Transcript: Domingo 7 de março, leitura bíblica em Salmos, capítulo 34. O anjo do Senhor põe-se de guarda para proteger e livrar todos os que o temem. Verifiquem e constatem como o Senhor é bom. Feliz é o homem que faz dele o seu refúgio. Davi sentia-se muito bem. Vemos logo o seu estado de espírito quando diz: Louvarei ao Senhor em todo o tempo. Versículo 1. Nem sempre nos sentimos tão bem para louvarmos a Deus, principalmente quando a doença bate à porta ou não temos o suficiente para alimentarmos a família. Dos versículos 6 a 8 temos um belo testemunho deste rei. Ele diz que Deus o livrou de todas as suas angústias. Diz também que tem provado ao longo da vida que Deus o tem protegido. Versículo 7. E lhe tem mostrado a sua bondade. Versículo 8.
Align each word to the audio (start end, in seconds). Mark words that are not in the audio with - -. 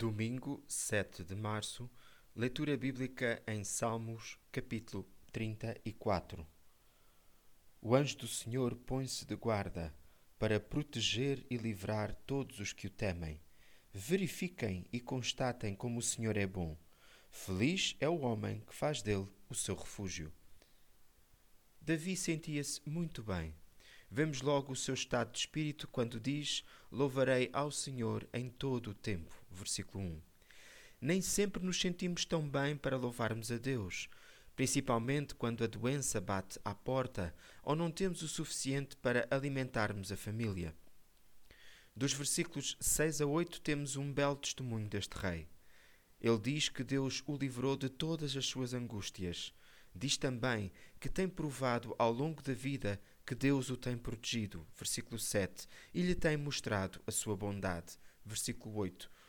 Domingo 0.00 0.62
7 0.68 1.24
de 1.24 1.34
março, 1.34 1.90
leitura 2.32 2.76
bíblica 2.76 3.42
em 3.48 3.64
Salmos, 3.64 4.38
capítulo 4.52 5.04
34. 5.32 6.46
O 7.82 7.96
anjo 7.96 8.16
do 8.18 8.28
Senhor 8.28 8.76
põe-se 8.76 9.26
de 9.26 9.34
guarda 9.34 9.92
para 10.38 10.60
proteger 10.60 11.44
e 11.50 11.56
livrar 11.56 12.14
todos 12.28 12.60
os 12.60 12.72
que 12.72 12.86
o 12.86 12.90
temem. 12.90 13.40
Verifiquem 13.92 14.86
e 14.92 15.00
constatem 15.00 15.74
como 15.74 15.98
o 15.98 16.02
Senhor 16.02 16.36
é 16.36 16.46
bom. 16.46 16.78
Feliz 17.28 17.96
é 17.98 18.08
o 18.08 18.20
homem 18.20 18.60
que 18.60 18.74
faz 18.76 19.02
dele 19.02 19.26
o 19.50 19.54
seu 19.56 19.74
refúgio. 19.74 20.32
Davi 21.80 22.16
sentia-se 22.16 22.80
muito 22.88 23.20
bem. 23.20 23.52
Vemos 24.08 24.42
logo 24.42 24.72
o 24.72 24.76
seu 24.76 24.94
estado 24.94 25.32
de 25.32 25.38
espírito 25.38 25.88
quando 25.88 26.20
diz: 26.20 26.64
Louvarei 26.88 27.50
ao 27.52 27.72
Senhor 27.72 28.28
em 28.32 28.48
todo 28.48 28.90
o 28.90 28.94
tempo. 28.94 29.34
Versículo 29.58 30.04
1. 30.04 30.22
Nem 31.00 31.20
sempre 31.20 31.62
nos 31.64 31.80
sentimos 31.80 32.24
tão 32.24 32.48
bem 32.48 32.76
para 32.76 32.96
louvarmos 32.96 33.50
a 33.50 33.58
Deus, 33.58 34.08
principalmente 34.56 35.34
quando 35.34 35.62
a 35.62 35.66
doença 35.66 36.20
bate 36.20 36.58
à 36.64 36.74
porta 36.74 37.34
ou 37.62 37.76
não 37.76 37.90
temos 37.90 38.22
o 38.22 38.28
suficiente 38.28 38.96
para 38.96 39.26
alimentarmos 39.30 40.10
a 40.10 40.16
família. 40.16 40.74
Dos 41.94 42.12
versículos 42.12 42.76
6 42.80 43.20
a 43.20 43.26
8 43.26 43.60
temos 43.60 43.96
um 43.96 44.12
belo 44.12 44.36
testemunho 44.36 44.88
deste 44.88 45.16
rei. 45.18 45.48
Ele 46.20 46.38
diz 46.38 46.68
que 46.68 46.84
Deus 46.84 47.22
o 47.26 47.36
livrou 47.36 47.76
de 47.76 47.88
todas 47.88 48.36
as 48.36 48.46
suas 48.46 48.72
angústias. 48.72 49.52
Diz 49.94 50.16
também 50.16 50.70
que 51.00 51.08
tem 51.08 51.28
provado 51.28 51.94
ao 51.98 52.12
longo 52.12 52.42
da 52.42 52.52
vida 52.52 53.00
que 53.26 53.34
Deus 53.34 53.68
o 53.70 53.76
tem 53.76 53.96
protegido. 53.96 54.66
Versículo 54.76 55.18
7. 55.18 55.66
E 55.92 56.02
lhe 56.02 56.14
tem 56.14 56.36
mostrado 56.36 57.00
a 57.06 57.10
sua 57.10 57.36
bondade. 57.36 57.98
Versículo 58.24 58.76
8. 58.76 59.10